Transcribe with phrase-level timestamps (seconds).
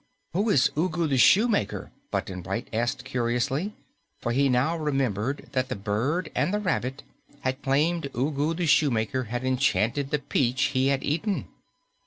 [0.33, 2.69] "Who is Ugu the Shoemaker?" Button Bright
[3.03, 3.75] curiously,
[4.19, 7.03] for he now remembered that the bird and the rabbit
[7.41, 11.47] had claimed Ugu the Shoemaker had enchanted the peach he had eaten.